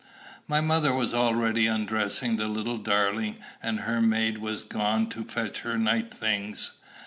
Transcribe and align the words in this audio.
My 0.47 0.61
mother 0.61 0.95
was 0.95 1.13
already 1.13 1.67
undressing 1.67 2.37
the 2.37 2.47
little 2.47 2.79
darling, 2.79 3.35
and 3.61 3.81
her 3.81 4.01
maid 4.01 4.39
was 4.39 4.63
gone 4.63 5.07
to 5.09 5.23
fetch 5.23 5.59
her 5.59 5.77
night 5.77 6.11
things. 6.11 6.71